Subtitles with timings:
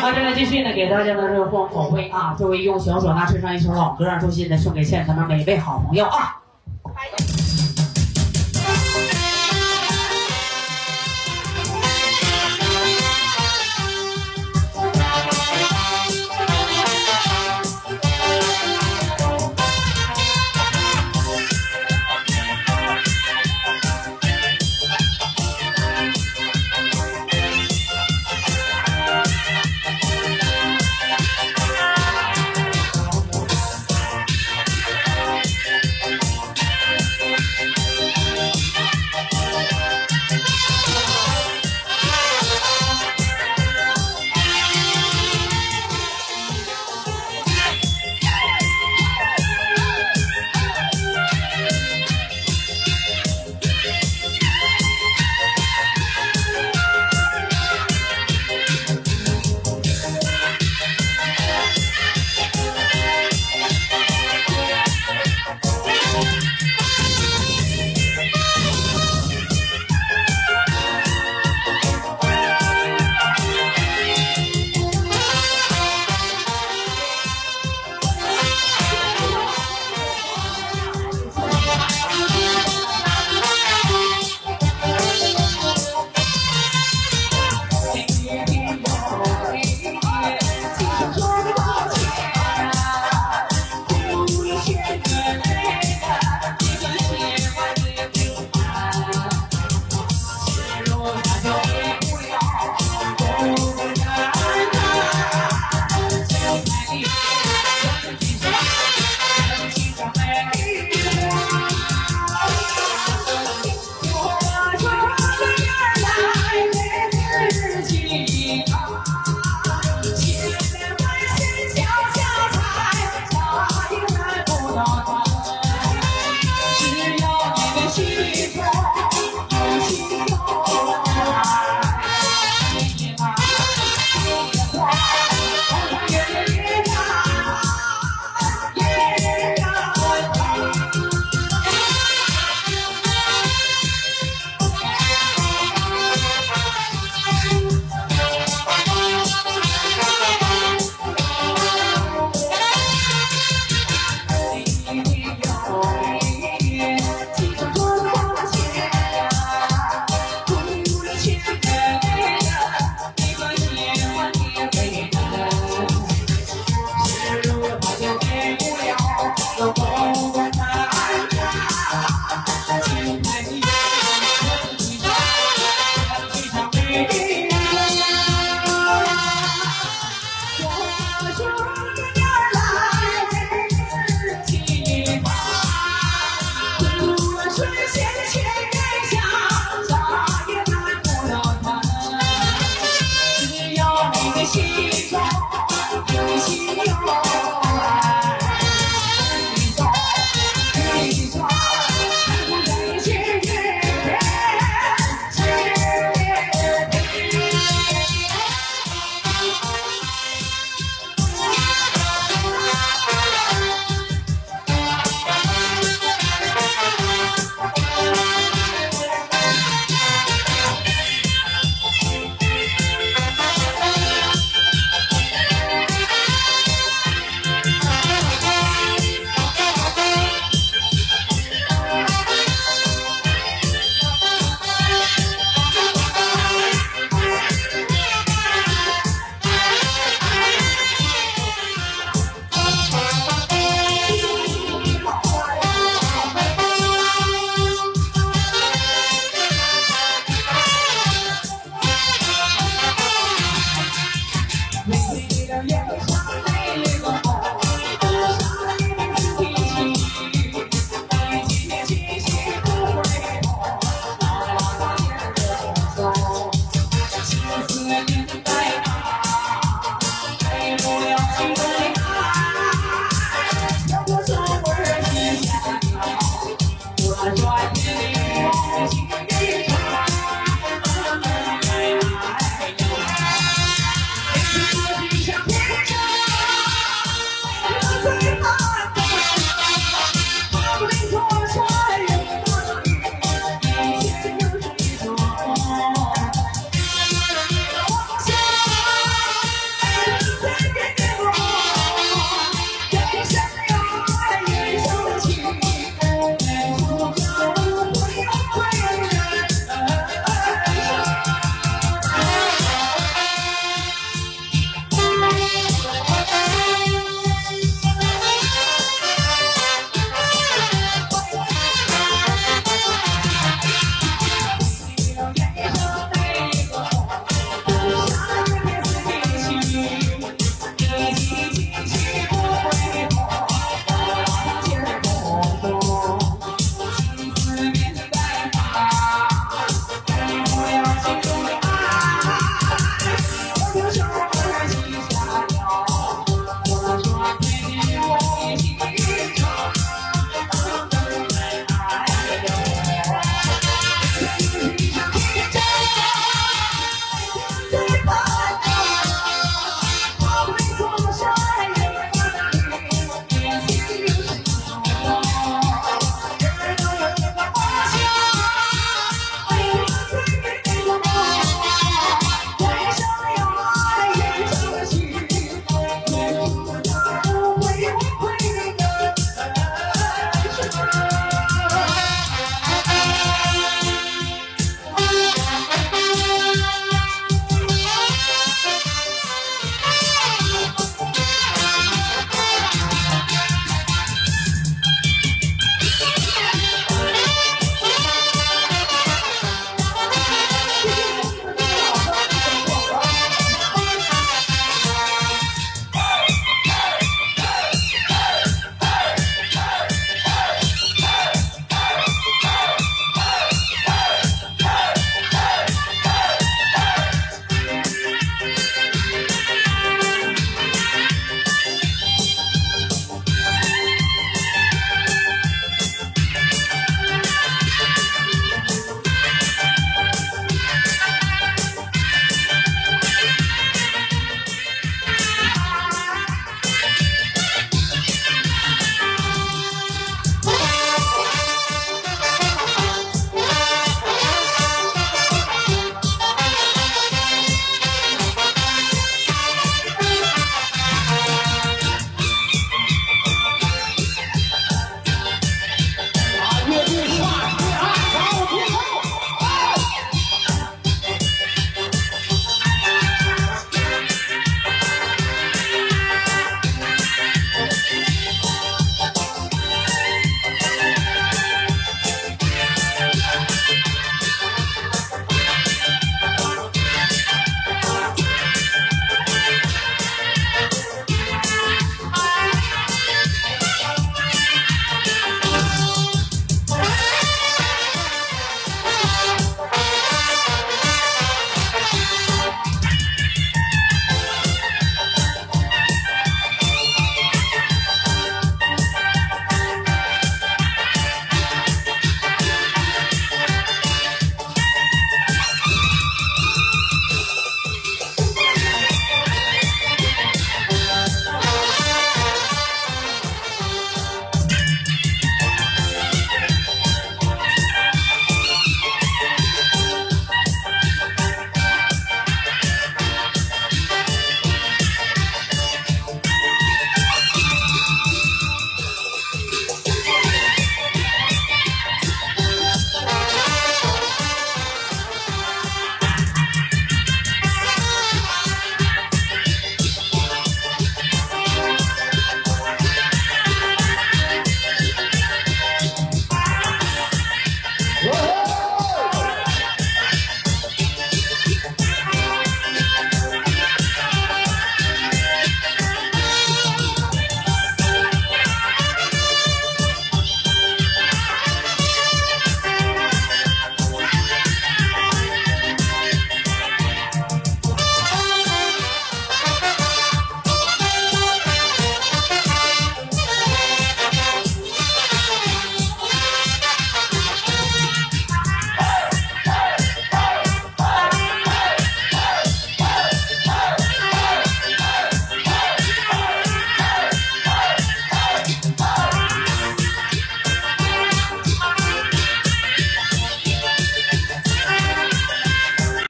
[0.00, 2.32] 好，正来继续呢，给大家的热捧口味啊。
[2.34, 6.36] 作为用小唢呐吹上一首老歌，衷心的送给现场的每位好朋友啊。